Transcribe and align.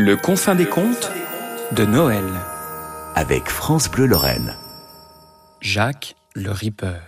Le 0.00 0.14
confin 0.14 0.54
des 0.54 0.64
contes 0.64 1.10
de 1.72 1.84
Noël. 1.84 2.22
avec 3.16 3.48
France 3.48 3.90
Bleu 3.90 4.06
Lorraine. 4.06 4.54
Jacques 5.60 6.14
le 6.36 6.52
Ripper. 6.52 7.00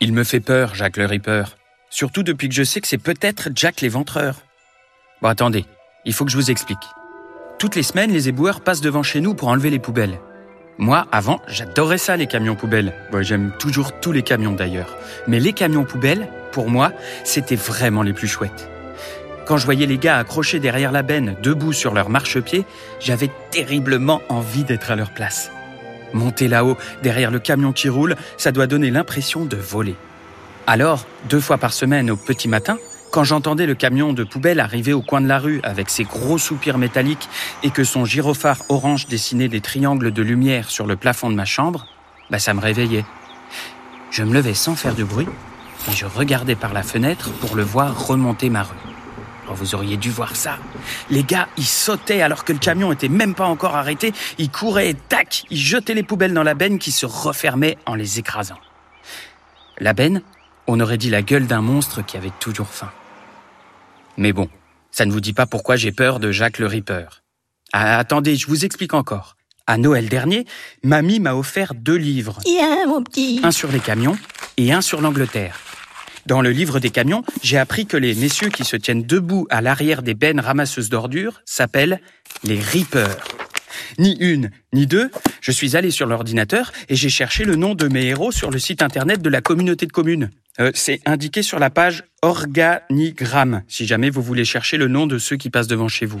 Il 0.00 0.12
me 0.12 0.24
fait 0.24 0.40
peur, 0.40 0.74
Jacques 0.74 0.96
le 0.96 1.06
Ripper. 1.06 1.44
Surtout 1.88 2.24
depuis 2.24 2.48
que 2.48 2.56
je 2.56 2.64
sais 2.64 2.80
que 2.80 2.88
c'est 2.88 2.98
peut-être 2.98 3.50
Jack 3.54 3.82
l'éventreur. 3.82 4.42
Bon, 5.22 5.28
attendez, 5.28 5.64
il 6.04 6.12
faut 6.12 6.24
que 6.24 6.32
je 6.32 6.36
vous 6.36 6.50
explique. 6.50 6.82
Toutes 7.60 7.76
les 7.76 7.84
semaines, 7.84 8.10
les 8.10 8.28
éboueurs 8.28 8.62
passent 8.62 8.80
devant 8.80 9.04
chez 9.04 9.20
nous 9.20 9.34
pour 9.34 9.46
enlever 9.46 9.70
les 9.70 9.78
poubelles. 9.78 10.18
Moi, 10.76 11.06
avant, 11.12 11.40
j'adorais 11.46 11.98
ça, 11.98 12.16
les 12.16 12.26
camions 12.26 12.56
poubelles. 12.56 12.94
Bon, 13.12 13.22
J'aime 13.22 13.52
toujours 13.60 14.00
tous 14.00 14.10
les 14.10 14.24
camions 14.24 14.54
d'ailleurs. 14.54 14.96
Mais 15.28 15.38
les 15.38 15.52
camions 15.52 15.84
poubelles, 15.84 16.28
pour 16.50 16.68
moi, 16.68 16.92
c'était 17.22 17.54
vraiment 17.54 18.02
les 18.02 18.12
plus 18.12 18.26
chouettes. 18.26 18.68
Quand 19.50 19.56
je 19.56 19.64
voyais 19.64 19.86
les 19.86 19.98
gars 19.98 20.18
accrochés 20.18 20.60
derrière 20.60 20.92
la 20.92 21.02
benne, 21.02 21.34
debout 21.42 21.72
sur 21.72 21.92
leur 21.92 22.08
marchepied, 22.08 22.64
j'avais 23.00 23.32
terriblement 23.50 24.22
envie 24.28 24.62
d'être 24.62 24.92
à 24.92 24.94
leur 24.94 25.10
place. 25.10 25.50
Monter 26.12 26.46
là-haut, 26.46 26.76
derrière 27.02 27.32
le 27.32 27.40
camion 27.40 27.72
qui 27.72 27.88
roule, 27.88 28.14
ça 28.36 28.52
doit 28.52 28.68
donner 28.68 28.92
l'impression 28.92 29.46
de 29.46 29.56
voler. 29.56 29.96
Alors, 30.68 31.04
deux 31.28 31.40
fois 31.40 31.58
par 31.58 31.72
semaine 31.72 32.12
au 32.12 32.16
petit 32.16 32.46
matin, 32.46 32.78
quand 33.10 33.24
j'entendais 33.24 33.66
le 33.66 33.74
camion 33.74 34.12
de 34.12 34.22
poubelle 34.22 34.60
arriver 34.60 34.92
au 34.92 35.02
coin 35.02 35.20
de 35.20 35.26
la 35.26 35.40
rue 35.40 35.60
avec 35.64 35.90
ses 35.90 36.04
gros 36.04 36.38
soupirs 36.38 36.78
métalliques 36.78 37.28
et 37.64 37.70
que 37.70 37.82
son 37.82 38.04
gyrophare 38.04 38.62
orange 38.68 39.08
dessinait 39.08 39.48
des 39.48 39.60
triangles 39.60 40.12
de 40.12 40.22
lumière 40.22 40.70
sur 40.70 40.86
le 40.86 40.94
plafond 40.94 41.28
de 41.28 41.34
ma 41.34 41.44
chambre, 41.44 41.88
bah 42.30 42.38
ça 42.38 42.54
me 42.54 42.60
réveillait. 42.60 43.04
Je 44.12 44.22
me 44.22 44.32
levais 44.32 44.54
sans 44.54 44.76
faire 44.76 44.94
de 44.94 45.02
bruit 45.02 45.26
et 45.90 45.96
je 45.96 46.06
regardais 46.06 46.54
par 46.54 46.72
la 46.72 46.84
fenêtre 46.84 47.32
pour 47.40 47.56
le 47.56 47.64
voir 47.64 48.06
remonter 48.06 48.48
ma 48.48 48.62
rue. 48.62 48.89
Oh, 49.50 49.54
vous 49.54 49.74
auriez 49.74 49.96
dû 49.96 50.10
voir 50.10 50.36
ça. 50.36 50.58
Les 51.10 51.24
gars, 51.24 51.48
ils 51.56 51.64
sautaient 51.64 52.22
alors 52.22 52.44
que 52.44 52.52
le 52.52 52.58
camion 52.58 52.92
était 52.92 53.08
même 53.08 53.34
pas 53.34 53.46
encore 53.46 53.74
arrêté. 53.74 54.12
Ils 54.38 54.50
couraient 54.50 54.90
et 54.90 54.94
tac, 54.94 55.44
ils 55.50 55.58
jetaient 55.58 55.94
les 55.94 56.02
poubelles 56.04 56.34
dans 56.34 56.44
la 56.44 56.54
benne 56.54 56.78
qui 56.78 56.92
se 56.92 57.06
refermait 57.06 57.76
en 57.86 57.94
les 57.94 58.18
écrasant. 58.18 58.58
La 59.78 59.92
benne, 59.92 60.22
on 60.66 60.78
aurait 60.78 60.98
dit 60.98 61.10
la 61.10 61.22
gueule 61.22 61.46
d'un 61.46 61.62
monstre 61.62 62.02
qui 62.02 62.16
avait 62.16 62.32
toujours 62.38 62.68
faim. 62.68 62.90
Mais 64.16 64.32
bon, 64.32 64.48
ça 64.92 65.04
ne 65.04 65.10
vous 65.10 65.20
dit 65.20 65.32
pas 65.32 65.46
pourquoi 65.46 65.76
j'ai 65.76 65.92
peur 65.92 66.20
de 66.20 66.30
Jacques 66.30 66.58
le 66.58 66.66
Ripper. 66.66 67.06
Ah, 67.72 67.98
attendez, 67.98 68.36
je 68.36 68.46
vous 68.46 68.64
explique 68.64 68.94
encore. 68.94 69.36
À 69.66 69.78
Noël 69.78 70.08
dernier, 70.08 70.46
mamie 70.82 71.20
m'a 71.20 71.34
offert 71.34 71.74
deux 71.74 71.96
livres, 71.96 72.38
mon 72.86 73.02
petit. 73.02 73.40
un 73.42 73.52
sur 73.52 73.70
les 73.70 73.80
camions 73.80 74.18
et 74.56 74.72
un 74.72 74.80
sur 74.80 75.00
l'Angleterre. 75.00 75.58
Dans 76.26 76.42
le 76.42 76.50
livre 76.50 76.80
des 76.80 76.90
camions, 76.90 77.24
j'ai 77.42 77.58
appris 77.58 77.86
que 77.86 77.96
les 77.96 78.14
messieurs 78.14 78.50
qui 78.50 78.64
se 78.64 78.76
tiennent 78.76 79.02
debout 79.02 79.46
à 79.50 79.60
l'arrière 79.60 80.02
des 80.02 80.14
bennes 80.14 80.40
ramasseuses 80.40 80.88
d'ordures 80.88 81.42
s'appellent 81.44 82.00
les 82.44 82.60
Reapers. 82.60 83.24
Ni 83.98 84.16
une, 84.18 84.50
ni 84.72 84.86
deux, 84.86 85.10
je 85.40 85.52
suis 85.52 85.76
allé 85.76 85.90
sur 85.90 86.06
l'ordinateur 86.06 86.72
et 86.88 86.96
j'ai 86.96 87.08
cherché 87.08 87.44
le 87.44 87.56
nom 87.56 87.74
de 87.74 87.88
mes 87.88 88.04
héros 88.04 88.32
sur 88.32 88.50
le 88.50 88.58
site 88.58 88.82
internet 88.82 89.22
de 89.22 89.30
la 89.30 89.40
communauté 89.40 89.86
de 89.86 89.92
communes. 89.92 90.30
Euh, 90.58 90.70
c'est 90.74 91.00
indiqué 91.06 91.42
sur 91.42 91.58
la 91.58 91.70
page 91.70 92.04
organigramme, 92.22 93.62
si 93.68 93.86
jamais 93.86 94.10
vous 94.10 94.22
voulez 94.22 94.44
chercher 94.44 94.76
le 94.76 94.88
nom 94.88 95.06
de 95.06 95.18
ceux 95.18 95.36
qui 95.36 95.50
passent 95.50 95.68
devant 95.68 95.88
chez 95.88 96.06
vous. 96.06 96.20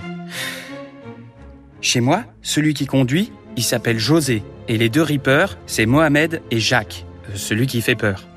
Chez 1.80 2.00
moi, 2.00 2.24
celui 2.42 2.74
qui 2.74 2.86
conduit, 2.86 3.32
il 3.56 3.64
s'appelle 3.64 3.98
José, 3.98 4.42
et 4.68 4.78
les 4.78 4.88
deux 4.88 5.02
Reapers, 5.02 5.58
c'est 5.66 5.86
Mohamed 5.86 6.42
et 6.50 6.60
Jacques, 6.60 7.04
euh, 7.28 7.36
celui 7.36 7.66
qui 7.66 7.80
fait 7.80 7.96
peur. 7.96 8.29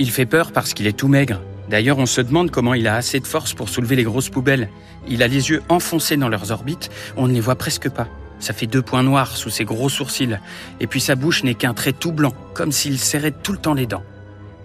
Il 0.00 0.10
fait 0.10 0.26
peur 0.26 0.52
parce 0.52 0.74
qu'il 0.74 0.86
est 0.86 0.96
tout 0.96 1.08
maigre. 1.08 1.40
D'ailleurs, 1.68 1.98
on 1.98 2.06
se 2.06 2.20
demande 2.20 2.50
comment 2.50 2.74
il 2.74 2.86
a 2.86 2.94
assez 2.94 3.18
de 3.18 3.26
force 3.26 3.52
pour 3.52 3.68
soulever 3.68 3.96
les 3.96 4.04
grosses 4.04 4.30
poubelles. 4.30 4.70
Il 5.08 5.22
a 5.22 5.26
les 5.28 5.50
yeux 5.50 5.62
enfoncés 5.68 6.16
dans 6.16 6.28
leurs 6.28 6.52
orbites, 6.52 6.88
on 7.16 7.26
ne 7.26 7.32
les 7.32 7.40
voit 7.40 7.56
presque 7.56 7.90
pas. 7.90 8.08
Ça 8.38 8.52
fait 8.52 8.66
deux 8.66 8.82
points 8.82 9.02
noirs 9.02 9.36
sous 9.36 9.50
ses 9.50 9.64
gros 9.64 9.88
sourcils, 9.88 10.38
et 10.78 10.86
puis 10.86 11.00
sa 11.00 11.16
bouche 11.16 11.42
n'est 11.42 11.54
qu'un 11.54 11.74
trait 11.74 11.92
tout 11.92 12.12
blanc, 12.12 12.32
comme 12.54 12.70
s'il 12.70 12.98
serrait 12.98 13.32
tout 13.32 13.52
le 13.52 13.58
temps 13.58 13.74
les 13.74 13.86
dents. 13.86 14.04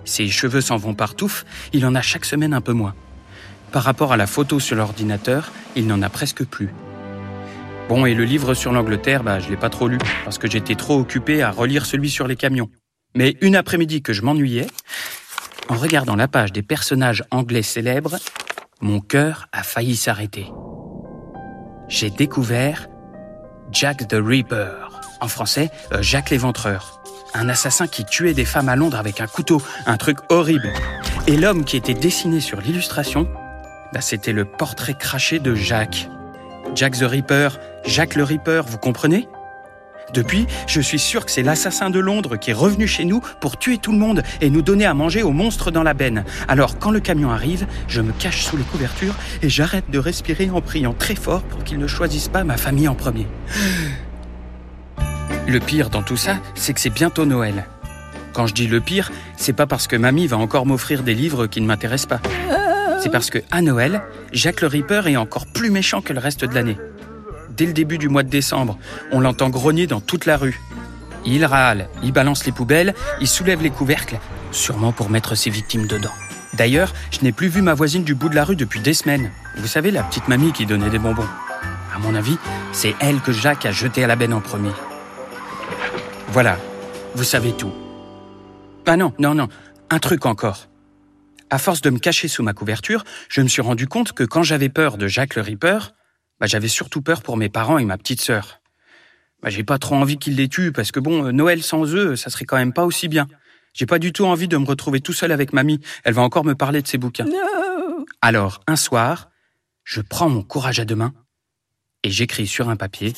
Ses 0.06 0.28
cheveux 0.28 0.62
s'en 0.62 0.78
vont 0.78 0.94
partouf, 0.94 1.46
il 1.74 1.86
en 1.86 1.96
a 1.96 2.02
chaque 2.02 2.26
semaine 2.26 2.54
un 2.54 2.62
peu 2.62 2.74
moins. 2.74 2.94
Par 3.72 3.84
rapport 3.84 4.14
à 4.14 4.18
la 4.18 4.28
photo 4.28 4.60
sur 4.60 4.76
l'ordinateur, 4.76 5.52
il 5.76 5.88
n'en 5.88 6.04
a 6.04 6.10
presque 6.10 6.46
plus. 6.46 6.70
Bon, 7.90 8.06
et 8.06 8.14
le 8.14 8.24
livre 8.24 8.54
sur 8.54 8.72
l'Angleterre, 8.72 9.24
bah, 9.24 9.40
je 9.40 9.50
l'ai 9.50 9.58
pas 9.58 9.70
trop 9.70 9.88
lu, 9.88 9.98
parce 10.24 10.38
que 10.38 10.50
j'étais 10.50 10.76
trop 10.76 11.00
occupé 11.00 11.42
à 11.42 11.50
relire 11.50 11.86
celui 11.86 12.12
sur 12.12 12.28
les 12.28 12.36
camions. 12.36 12.70
Mais 13.16 13.36
une 13.42 13.56
après-midi 13.56 14.02
que 14.02 14.14
je 14.14 14.24
m'ennuyais, 14.24 14.68
en 15.70 15.76
regardant 15.76 16.16
la 16.16 16.28
page 16.28 16.52
des 16.52 16.62
personnages 16.62 17.24
anglais 17.32 17.64
célèbres, 17.64 18.18
mon 18.82 19.00
cœur 19.00 19.48
a 19.52 19.64
failli 19.64 19.96
s'arrêter. 19.96 20.52
J'ai 21.88 22.10
découvert 22.10 22.88
Jack 23.72 24.08
the 24.08 24.18
Ripper, 24.20 24.72
en 25.22 25.28
français 25.28 25.70
euh, 25.94 26.02
Jacques 26.02 26.30
l'éventreur, 26.30 27.02
un 27.34 27.50
assassin 27.50 27.88
qui 27.88 28.06
tuait 28.06 28.34
des 28.34 28.46
femmes 28.46 28.70
à 28.70 28.76
Londres 28.76 28.98
avec 28.98 29.22
un 29.22 29.28
couteau, 29.28 29.62
un 29.86 29.98
truc 29.98 30.20
horrible. 30.30 30.72
Et 31.28 31.38
l'homme 31.38 31.66
qui 31.66 31.78
était 31.78 31.94
dessiné 31.94 32.40
sur 32.40 32.62
l'illustration, 32.62 33.28
bah, 33.94 34.02
c'était 34.02 34.34
le 34.34 34.46
portrait 34.46 34.96
craché 34.96 35.40
de 35.40 35.56
Jacques. 35.56 36.10
Jack 36.76 36.98
the 36.98 37.04
Ripper, 37.04 37.50
Jacques 37.86 38.16
le 38.16 38.24
Ripper, 38.24 38.62
vous 38.68 38.78
comprenez? 38.78 39.28
Depuis, 40.14 40.48
je 40.68 40.80
suis 40.80 41.00
sûr 41.00 41.26
que 41.26 41.32
c'est 41.32 41.44
l'assassin 41.44 41.90
de 41.90 42.00
Londres 42.00 42.38
qui 42.38 42.52
est 42.52 42.54
revenu 42.54 42.88
chez 42.88 43.04
nous 43.04 43.22
pour 43.42 43.58
tuer 43.58 43.78
tout 43.78 43.92
le 43.92 43.98
monde 43.98 44.24
et 44.42 44.50
nous 44.50 44.62
donner 44.62 44.86
à 44.86 44.94
manger 44.94 45.24
aux 45.24 45.32
monstres 45.32 45.72
dans 45.72 45.84
la 45.84 45.94
benne. 45.94 46.24
Alors, 46.48 46.78
quand 46.80 46.92
le 46.92 47.00
camion 47.00 47.32
arrive, 47.32 47.66
je 47.88 48.02
me 48.02 48.12
cache 48.14 48.44
sous 48.44 48.56
les 48.56 48.64
couvertures 48.64 49.16
et 49.42 49.50
j'arrête 49.50 49.90
de 49.90 50.00
respirer 50.00 50.50
en 50.50 50.62
priant 50.62 50.94
très 50.94 51.16
fort 51.16 51.42
pour 51.44 51.64
qu'il 51.64 51.80
ne 51.80 51.88
choisisse 51.88 52.28
pas 52.28 52.44
ma 52.44 52.58
famille 52.58 52.88
en 52.88 52.96
premier. 52.96 53.28
Le 55.48 55.60
pire 55.60 55.90
dans 55.90 56.04
tout 56.04 56.18
ça, 56.18 56.38
c'est 56.56 56.74
que 56.74 56.80
c'est 56.80 56.90
bientôt 56.90 57.26
Noël. 57.26 57.66
Quand 58.32 58.48
je 58.48 58.54
dis 58.54 58.68
le 58.68 58.80
pire, 58.80 59.12
c'est 59.36 59.54
pas 59.54 59.68
parce 59.68 59.88
que 59.88 59.96
mamie 59.96 60.28
va 60.28 60.38
encore 60.38 60.66
m'offrir 60.66 61.04
des 61.04 61.14
livres 61.14 61.48
qui 61.48 61.62
ne 61.62 61.66
m'intéressent 61.66 62.20
pas. 62.20 62.30
C'est 63.00 63.12
parce 63.12 63.30
que 63.30 63.40
à 63.52 63.62
Noël, 63.62 64.02
Jacques 64.32 64.62
le 64.62 64.68
Ripper 64.68 65.02
est 65.08 65.18
encore 65.18 65.46
plus 65.46 65.70
méchant 65.70 66.02
que 66.02 66.14
le 66.14 66.20
reste 66.20 66.46
de 66.46 66.56
l'année. 66.56 66.78
Dès 67.56 67.68
le 67.68 67.74
début 67.74 68.00
du 68.00 68.10
mois 68.10 68.24
de 68.24 68.30
décembre, 68.30 68.80
on 69.12 69.20
l'entend 69.20 69.50
grogner 69.50 69.86
dans 69.86 70.02
toute 70.02 70.26
la 70.26 70.38
rue. 70.38 70.60
Il 71.26 71.46
râle, 71.46 71.88
il 72.02 72.12
balance 72.12 72.46
les 72.46 72.52
poubelles, 72.52 72.96
il 73.22 73.28
soulève 73.28 73.62
les 73.62 73.70
couvercles, 73.70 74.20
sûrement 74.52 74.92
pour 74.92 75.10
mettre 75.10 75.36
ses 75.36 75.52
victimes 75.52 75.86
dedans. 75.86 76.12
D'ailleurs, 76.54 76.94
je 77.12 77.20
n'ai 77.22 77.32
plus 77.32 77.48
vu 77.48 77.62
ma 77.62 77.76
voisine 77.76 78.04
du 78.04 78.16
bout 78.16 78.30
de 78.30 78.36
la 78.36 78.44
rue 78.44 78.56
depuis 78.56 78.80
des 78.80 78.94
semaines. 78.94 79.32
Vous 79.58 79.68
savez, 79.68 79.92
la 79.92 80.04
petite 80.04 80.28
mamie 80.28 80.52
qui 80.52 80.66
donnait 80.66 80.90
des 80.90 81.00
bonbons. 81.00 81.28
À 81.96 82.00
mon 82.00 82.16
avis, 82.16 82.38
c'est 82.72 82.96
elle 83.00 83.22
que 83.22 83.32
Jacques 83.32 83.68
a 83.68 83.72
jeté 83.72 84.04
à 84.04 84.08
la 84.08 84.16
benne 84.16 84.34
en 84.34 84.42
premier. 84.42 84.72
Voilà, 86.30 86.58
vous 87.14 87.24
savez 87.24 87.54
tout. 87.54 87.72
Ah 88.88 88.98
non, 88.98 89.14
non, 89.20 89.36
non, 89.36 89.48
un 89.92 90.00
truc 90.00 90.26
encore. 90.26 90.70
À 91.52 91.60
force 91.60 91.82
de 91.82 91.92
me 91.92 92.00
cacher 92.00 92.28
sous 92.28 92.42
ma 92.42 92.54
couverture, 92.54 93.04
je 93.30 93.42
me 93.42 93.48
suis 93.48 93.62
rendu 93.62 93.88
compte 93.88 94.14
que 94.14 94.24
quand 94.24 94.42
j'avais 94.42 94.70
peur 94.70 94.98
de 94.98 95.08
Jacques 95.08 95.36
le 95.36 95.44
Ripper, 95.44 95.78
bah, 96.44 96.48
j'avais 96.48 96.68
surtout 96.68 97.02
peur 97.02 97.22
pour 97.22 97.38
mes 97.38 97.48
parents 97.48 97.78
et 97.78 97.86
ma 97.86 97.98
petite 97.98 98.22
sœur. 98.22 98.60
Bah, 99.42 99.50
j'ai 99.50 99.64
pas 99.64 99.78
trop 99.78 99.96
envie 99.96 100.18
qu'ils 100.18 100.36
les 100.36 100.50
tuent 100.50 100.74
parce 100.74 100.92
que 100.92 101.00
bon, 101.00 101.28
euh, 101.28 101.32
Noël 101.32 101.64
sans 101.64 101.86
eux, 101.96 102.18
ça 102.18 102.30
serait 102.30 102.44
quand 102.44 102.58
même 102.58 102.74
pas 102.74 102.84
aussi 102.84 103.08
bien. 103.08 103.30
J'ai 103.74 103.86
pas 103.86 103.98
du 103.98 104.12
tout 104.12 104.26
envie 104.26 104.50
de 104.50 104.58
me 104.58 104.66
retrouver 104.66 105.00
tout 105.00 105.14
seul 105.14 105.32
avec 105.32 105.54
mamie. 105.54 105.80
Elle 106.04 106.14
va 106.14 106.22
encore 106.22 106.44
me 106.44 106.54
parler 106.54 106.82
de 106.82 106.88
ses 106.90 106.98
bouquins. 106.98 107.28
Alors, 108.22 108.60
un 108.68 108.76
soir, 108.76 109.30
je 109.86 110.02
prends 110.02 110.28
mon 110.28 110.44
courage 110.44 110.82
à 110.82 110.84
deux 110.84 110.98
mains 110.98 111.14
et 112.04 112.12
j'écris 112.12 112.46
sur 112.46 112.68
un 112.68 112.76
papier 112.76 113.14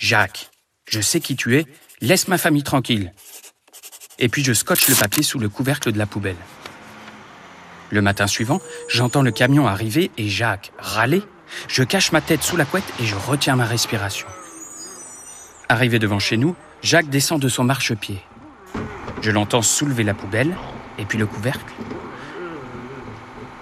Jacques, 0.00 0.50
je 0.90 1.00
sais 1.00 1.20
qui 1.20 1.36
tu 1.36 1.56
es, 1.56 1.66
laisse 2.00 2.26
ma 2.26 2.36
famille 2.36 2.64
tranquille. 2.64 3.12
Et 4.18 4.28
puis 4.28 4.42
je 4.42 4.54
scotche 4.54 4.88
le 4.88 4.96
papier 4.96 5.22
sous 5.22 5.38
le 5.38 5.48
couvercle 5.48 5.92
de 5.92 5.98
la 5.98 6.06
poubelle. 6.06 6.34
Le 7.90 8.02
matin 8.02 8.26
suivant, 8.26 8.60
j'entends 8.88 9.22
le 9.22 9.30
camion 9.30 9.68
arriver 9.68 10.10
et 10.18 10.28
Jacques 10.28 10.72
râler. 10.78 11.22
Je 11.68 11.82
cache 11.82 12.12
ma 12.12 12.20
tête 12.20 12.42
sous 12.42 12.56
la 12.56 12.64
couette 12.64 12.84
et 13.00 13.04
je 13.04 13.14
retiens 13.14 13.56
ma 13.56 13.64
respiration. 13.64 14.26
Arrivé 15.68 15.98
devant 15.98 16.18
chez 16.18 16.36
nous, 16.36 16.54
Jacques 16.82 17.08
descend 17.08 17.40
de 17.40 17.48
son 17.48 17.64
marchepied. 17.64 18.20
Je 19.22 19.30
l'entends 19.30 19.62
soulever 19.62 20.04
la 20.04 20.14
poubelle 20.14 20.54
et 20.98 21.04
puis 21.04 21.18
le 21.18 21.26
couvercle. 21.26 21.72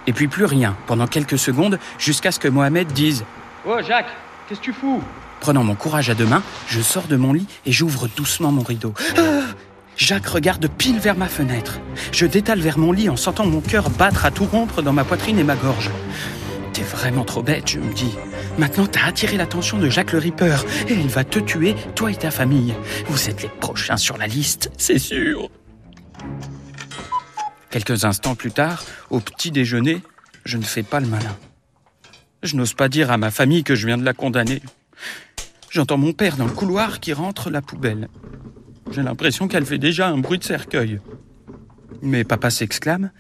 Et 0.07 0.13
puis 0.13 0.27
plus 0.27 0.45
rien 0.45 0.77
pendant 0.87 1.07
quelques 1.07 1.39
secondes 1.39 1.79
jusqu'à 1.99 2.33
ce 2.33 2.41
que 2.41 2.49
Mohamed 2.49 2.89
dise 2.89 3.25
Oh 3.65 3.79
Jacques, 3.87 4.11
qu'est-ce 4.49 4.59
que 4.59 4.65
tu 4.65 4.73
fous? 4.73 5.03
Prenant 5.41 5.63
mon 5.63 5.75
courage 5.75 6.11
à 6.11 6.15
deux 6.15 6.27
mains, 6.27 6.43
je 6.69 6.81
sors 6.81 7.07
de 7.07 7.17
mon 7.17 7.33
lit 7.33 7.47
et 7.67 7.73
j'ouvre 7.73 8.09
doucement 8.09 8.51
mon 8.51 8.63
rideau. 8.63 8.95
Ah 9.17 9.43
Jacques 9.97 10.27
regarde 10.27 10.67
pile 10.67 10.99
vers 10.99 11.17
ma 11.17 11.29
fenêtre. 11.29 11.79
Je 12.13 12.27
détale 12.27 12.61
vers 12.61 12.79
mon 12.79 12.93
lit 12.93 13.09
en 13.09 13.17
sentant 13.17 13.47
mon 13.47 13.61
cœur 13.61 13.91
battre 13.91 14.25
à 14.25 14.31
tout 14.31 14.45
rompre 14.45 14.83
dans 14.83 14.93
ma 14.93 15.05
poitrine 15.05 15.39
et 15.39 15.45
ma 15.45 15.55
gorge. 15.55 15.91
T'es 16.73 16.83
vraiment 16.83 17.25
trop 17.25 17.43
bête, 17.43 17.69
je 17.69 17.79
me 17.79 17.93
dis. 17.93 18.15
Maintenant, 18.59 18.87
t'as 18.87 19.05
attiré 19.05 19.37
l'attention 19.37 19.79
de 19.79 19.91
Jacques 19.91 20.13
le 20.13 20.19
Ripper 20.19 20.57
et 20.89 20.95
il 20.95 21.09
va 21.09 21.23
te 21.23 21.39
tuer, 21.39 21.75
toi 21.95 22.11
et 22.11 22.17
ta 22.17 22.31
famille. 22.31 22.75
Vous 23.09 23.29
êtes 23.29 23.43
les 23.43 23.49
prochains 23.49 23.99
sur 23.99 24.17
la 24.17 24.27
liste, 24.27 24.71
c'est 24.79 24.99
sûr. 24.99 25.51
Quelques 27.71 28.05
instants 28.05 28.35
plus 28.35 28.53
tard, 28.53 28.85
au 29.11 29.21
petit 29.21 29.51
déjeuner, 29.51 30.03
je 30.45 30.57
ne 30.57 30.63
fais 30.63 30.83
pas 30.83 31.01
le 31.01 31.07
malin. 31.07 31.37
Je 32.43 32.57
n'ose 32.57 32.75
pas 32.75 32.89
dire 32.89 33.11
à 33.11 33.19
ma 33.19 33.31
famille 33.31 33.65
que 33.65 33.75
je 33.75 33.87
viens 33.87 33.99
de 33.99 34.05
la 34.05 34.15
condamner. 34.15 34.63
J'entends 35.71 35.99
mon 35.99 36.13
père 36.13 36.37
dans 36.37 36.47
le 36.47 36.53
couloir 36.53 37.01
qui 37.01 37.13
rentre 37.13 37.51
la 37.51 37.63
poubelle. 37.63 38.09
J'ai 38.91 39.03
l'impression 39.03 39.47
qu'elle 39.47 39.65
fait 39.65 39.79
déjà 39.79 40.09
un 40.09 40.19
bruit 40.19 40.39
de 40.39 40.45
cercueil. 40.45 41.01
Mais 42.03 42.25
papa 42.25 42.51
s'exclame. 42.51 43.11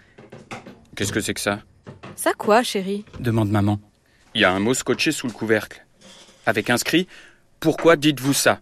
Qu'est-ce 0.96 1.12
que 1.12 1.20
c'est 1.20 1.34
que 1.34 1.40
ça? 1.40 1.60
Ça 2.22 2.34
quoi, 2.34 2.62
chérie 2.62 3.04
demande 3.18 3.50
maman. 3.50 3.80
Il 4.36 4.42
y 4.42 4.44
a 4.44 4.52
un 4.52 4.60
mot 4.60 4.74
scotché 4.74 5.10
sous 5.10 5.26
le 5.26 5.32
couvercle. 5.32 5.84
Avec 6.46 6.70
inscrit 6.70 7.08
Pourquoi 7.58 7.96
dites-vous 7.96 8.32
ça? 8.32 8.60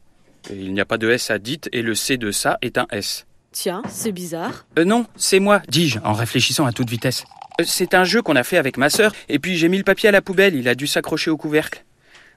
Et 0.49 0.55
Il 0.55 0.73
n'y 0.73 0.81
a 0.81 0.87
pas 0.87 0.97
de 0.97 1.11
S 1.11 1.31
à 1.31 1.39
dites 1.39 1.69
et 1.71 1.83
le 1.83 1.95
C 1.95 2.17
de 2.17 2.31
ça 2.31 2.57
est 2.63 2.79
un 2.79 2.87
S. 2.91 3.27
Tiens, 3.53 3.83
c'est 3.87 4.13
bizarre. 4.13 4.65
Euh, 4.79 4.87
non, 4.87 5.05
c'est 5.15 5.41
moi, 5.41 5.61
dis-je 5.69 5.99
en 6.03 6.15
réfléchissant 6.15 6.65
à 6.65 6.73
toute 6.73 6.89
vitesse. 6.89 7.25
Euh, 7.61 7.65
c'est 7.67 7.93
un 7.93 8.05
jeu 8.05 8.23
qu'on 8.23 8.35
a 8.35 8.45
fait 8.45 8.57
avec 8.57 8.79
ma 8.79 8.89
sœur, 8.89 9.13
et 9.29 9.39
puis 9.39 9.59
j'ai 9.59 9.69
mis 9.69 9.77
le 9.77 9.85
papier 9.85 10.09
à 10.09 10.13
la 10.13 10.23
poubelle, 10.23 10.55
il 10.55 10.67
a 10.67 10.75
dû 10.75 10.87
s'accrocher 10.87 11.31
au 11.31 11.37
couvercle. 11.37 11.85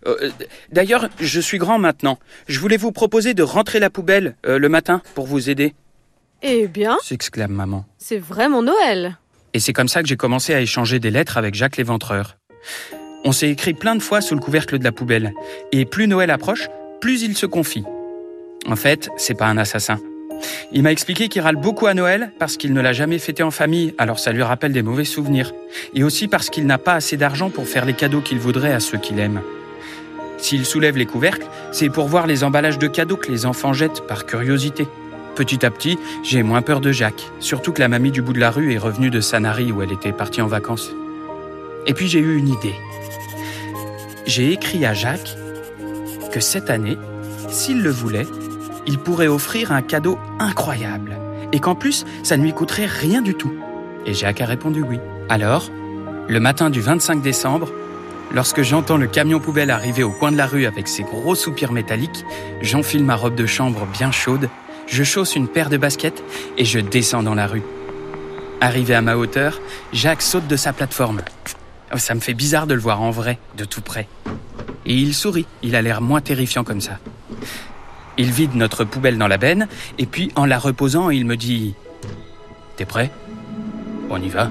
Euh, 0.06 0.18
euh, 0.24 0.31
D'ailleurs, 0.74 1.08
je 1.22 1.40
suis 1.40 1.58
grand 1.58 1.80
maintenant. 1.80 2.20
Je 2.48 2.60
voulais 2.60 2.75
vous 2.75 2.92
proposer 2.92 3.34
de 3.34 3.44
rentrer 3.44 3.80
la 3.80 3.90
poubelle 3.90 4.36
euh, 4.46 4.60
le 4.60 4.68
matin 4.68 5.02
pour 5.16 5.25
vous 5.25 5.50
aider, 5.50 5.74
Eh 6.42 6.68
bien, 6.68 6.98
s'exclame 7.02 7.54
maman. 7.54 7.86
c'est 7.98 8.20
vraiment 8.20 8.62
Noël. 8.62 9.18
Et 9.53 9.59
c'est 9.59 9.73
comme 9.73 9.88
ça 9.88 10.01
que 10.01 10.07
j'ai 10.07 10.17
commencé 10.17 10.53
à 10.53 10.61
échanger 10.61 11.00
des 11.00 11.11
lettres 11.11 11.38
avec 11.38 11.53
Jacques 11.53 11.77
l'éventreur. 11.77 12.38
On 13.23 13.31
s'est 13.31 13.50
écrit 13.50 13.73
plein 13.73 13.95
de 13.95 14.01
fois 14.01 14.19
sous 14.21 14.35
le 14.35 14.41
couvercle 14.41 14.79
de 14.79 14.83
la 14.83 14.91
poubelle, 14.91 15.33
et 15.71 15.85
plus 15.85 16.07
Noël 16.07 16.31
approche, 16.31 16.67
plus 17.00 17.21
il 17.21 17.38
se 17.38 17.45
confie. 17.45 17.83
En 18.67 18.75
fait, 18.75 19.09
c'est 19.17 19.38
pas 19.38 19.47
un 19.47 19.57
assassin. 19.57 20.00
Il 20.71 20.83
m'a 20.83 20.91
expliqué 20.91 21.29
qu'il 21.29 21.41
râle 21.41 21.55
beaucoup 21.55 21.88
à 21.88 21.94
Noël 21.94 22.33
parce 22.39 22.57
qu'il 22.57 22.73
ne 22.73 22.81
l'a 22.81 22.94
jamais 22.94 23.19
fêté 23.19 23.44
en 23.44 23.51
famille, 23.51 23.94
alors 23.97 24.19
ça 24.19 24.31
lui 24.31 24.41
rappelle 24.41 24.73
des 24.73 24.81
mauvais 24.81 25.05
souvenirs. 25.05 25.53
Et 25.94 26.03
aussi 26.03 26.27
parce 26.27 26.50
qu'il 26.50 26.65
n'a 26.65 26.77
pas 26.77 26.95
assez 26.95 27.15
d'argent 27.15 27.50
pour 27.50 27.67
faire 27.67 27.85
les 27.85 27.94
cadeaux 27.94 28.21
qu'il 28.21 28.39
voudrait 28.39 28.73
à 28.73 28.79
ceux 28.79 28.97
qu'il 28.97 29.19
aime. 29.19 29.41
S'il 30.38 30.65
soulève 30.65 30.97
les 30.97 31.05
couvercles, 31.05 31.47
c'est 31.71 31.89
pour 31.89 32.07
voir 32.07 32.27
les 32.27 32.44
emballages 32.44 32.79
de 32.79 32.88
cadeaux 32.88 33.15
que 33.15 33.31
les 33.31 33.45
enfants 33.45 33.71
jettent 33.71 34.05
par 34.07 34.25
curiosité. 34.25 34.88
Petit 35.35 35.65
à 35.65 35.71
petit, 35.71 35.97
j'ai 36.21 36.44
moins 36.44 36.62
peur 36.62 36.80
de 36.80 36.91
Jacques, 36.91 37.31
surtout 37.39 37.71
que 37.71 37.80
la 37.80 37.88
mamie 37.88 38.12
du 38.12 38.21
bout 38.21 38.33
de 38.33 38.39
la 38.39 38.51
rue 38.51 38.74
est 38.74 38.77
revenue 38.77 39.09
de 39.09 39.19
Sanary 39.19 39.71
où 39.71 39.81
elle 39.81 39.91
était 39.91 40.12
partie 40.12 40.41
en 40.41 40.47
vacances. 40.47 40.91
Et 41.88 41.94
puis 41.94 42.07
j'ai 42.07 42.19
eu 42.19 42.38
une 42.38 42.50
idée. 42.50 42.75
J'ai 44.27 44.53
écrit 44.53 44.85
à 44.85 44.94
Jacques 44.94 45.35
que 46.31 46.39
cette 46.39 46.69
année, 46.69 46.97
s'il 47.50 47.81
le 47.81 47.89
voulait, 47.89 48.27
il 48.85 49.00
pourrait 49.00 49.27
offrir 49.27 49.71
un 49.71 49.81
cadeau 49.81 50.19
incroyable 50.39 51.18
et 51.51 51.59
qu'en 51.59 51.75
plus, 51.75 52.06
ça 52.21 52.38
ne 52.38 52.44
lui 52.44 52.53
coûterait 52.53 52.86
rien 52.86 53.21
du 53.21 53.33
tout. 53.33 53.53
Et 54.06 54.13
Jacques 54.13 54.41
a 54.41 54.45
répondu 54.45 54.81
oui. 54.81 55.00
Alors, 55.29 55.69
le 56.27 56.39
matin 56.39 56.69
du 56.69 56.79
25 56.79 57.21
décembre, 57.21 57.69
lorsque 58.33 58.62
j'entends 58.62 58.97
le 58.97 59.07
camion 59.07 59.39
poubelle 59.39 59.71
arriver 59.71 60.03
au 60.03 60.12
coin 60.12 60.31
de 60.31 60.38
la 60.38 60.45
rue 60.45 60.65
avec 60.65 60.88
ses 60.88 61.03
gros 61.03 61.36
soupirs 61.36 61.71
métalliques, 61.71 62.25
j'enfile 62.62 63.03
ma 63.03 63.15
robe 63.15 63.36
de 63.36 63.45
chambre 63.45 63.86
bien 63.94 64.12
chaude, 64.12 64.50
je 64.88 65.03
chausse 65.03 65.35
une 65.35 65.47
paire 65.47 65.69
de 65.69 65.77
baskets 65.77 66.24
et 66.57 66.65
je 66.65 66.80
descends 66.80 67.24
dans 67.24 67.35
la 67.35 67.47
rue. 67.47 67.63
Arrivé 68.62 68.95
à 68.95 69.01
ma 69.01 69.18
hauteur, 69.18 69.59
Jacques 69.91 70.21
saute 70.21 70.47
de 70.47 70.56
sa 70.56 70.74
plateforme. 70.74 71.21
Oh, 71.94 71.97
Ça 71.97 72.15
me 72.15 72.19
fait 72.19 72.33
bizarre 72.33 72.68
de 72.68 72.74
le 72.74 72.80
voir 72.80 73.01
en 73.01 73.12
vrai, 73.12 73.38
de 73.57 73.65
tout 73.65 73.81
près. 73.81 74.07
Et 74.85 74.95
il 74.95 75.13
sourit, 75.13 75.45
il 75.62 75.75
a 75.75 75.81
l'air 75.81 76.01
moins 76.01 76.21
terrifiant 76.21 76.63
comme 76.63 76.81
ça. 76.81 77.00
Il 78.18 78.31
vide 78.31 78.56
notre 78.56 78.83
poubelle 78.83 79.18
dans 79.18 79.27
la 79.27 79.38
benne, 79.38 79.68
et 79.97 80.06
puis 80.06 80.31
en 80.35 80.45
la 80.45 80.59
reposant, 80.59 81.09
il 81.09 81.25
me 81.25 81.36
dit 81.36 81.74
T'es 82.77 82.86
prêt? 82.86 83.12
On 84.09 84.21
y 84.21 84.29
va 84.29 84.50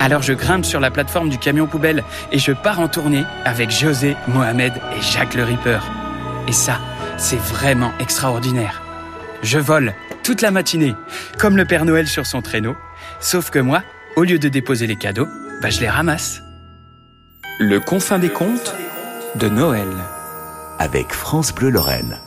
Alors 0.00 0.22
je 0.22 0.32
grimpe 0.32 0.64
sur 0.64 0.80
la 0.80 0.90
plateforme 0.90 1.28
du 1.28 1.38
camion 1.38 1.66
poubelle 1.66 2.02
et 2.32 2.38
je 2.38 2.52
pars 2.52 2.80
en 2.80 2.88
tournée 2.88 3.24
avec 3.44 3.70
José, 3.70 4.16
Mohamed 4.28 4.72
et 4.96 5.00
Jacques 5.00 5.34
le 5.34 5.44
Ripper. 5.44 5.78
Et 6.48 6.52
ça, 6.52 6.78
c'est 7.16 7.40
vraiment 7.40 7.92
extraordinaire. 7.98 8.83
Je 9.44 9.58
vole 9.58 9.92
toute 10.22 10.40
la 10.40 10.50
matinée, 10.50 10.96
comme 11.38 11.58
le 11.58 11.66
Père 11.66 11.84
Noël 11.84 12.08
sur 12.08 12.24
son 12.24 12.40
traîneau, 12.40 12.76
sauf 13.20 13.50
que 13.50 13.58
moi, 13.58 13.82
au 14.16 14.24
lieu 14.24 14.38
de 14.38 14.48
déposer 14.48 14.86
les 14.86 14.96
cadeaux, 14.96 15.28
bah 15.60 15.68
je 15.68 15.80
les 15.80 15.88
ramasse. 15.88 16.42
Le 17.60 17.78
confin 17.78 18.18
des 18.18 18.30
contes 18.30 18.74
de 19.34 19.50
Noël. 19.50 19.86
Avec 20.78 21.12
France 21.12 21.54
Bleu 21.54 21.68
Lorraine. 21.68 22.18